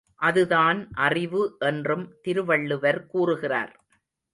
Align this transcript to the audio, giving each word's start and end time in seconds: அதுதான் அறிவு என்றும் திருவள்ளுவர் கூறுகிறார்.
அதுதான் 0.21 0.79
அறிவு 0.99 1.43
என்றும் 1.59 2.05
திருவள்ளுவர் 2.21 3.05
கூறுகிறார். 3.05 3.73